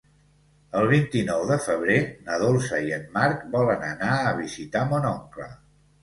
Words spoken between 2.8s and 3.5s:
i en Marc